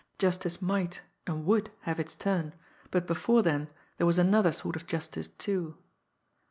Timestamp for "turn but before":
2.15-3.43